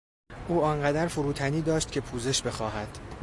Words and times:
او 0.47 0.63
آنقدر 0.63 1.07
فروتنی 1.07 1.61
داشت 1.61 1.91
که 1.91 2.01
پوزش 2.01 2.41
بخواهد. 2.41 2.97